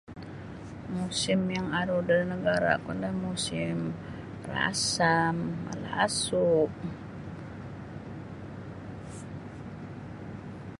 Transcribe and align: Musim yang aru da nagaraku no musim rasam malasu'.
Musim 0.93 1.39
yang 1.55 1.67
aru 1.79 1.97
da 2.07 2.17
nagaraku 2.31 2.91
no 3.01 3.09
musim 3.23 3.77
rasam 4.51 5.37
malasu'. 5.63 6.67